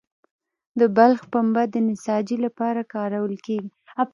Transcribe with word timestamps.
د 0.79 0.81
بلخ 0.97 1.21
پنبه 1.31 1.63
د 1.73 1.75
نساجي 1.87 2.37
لپاره 2.45 2.81
کارول 2.93 3.33
کیږي 3.45 3.69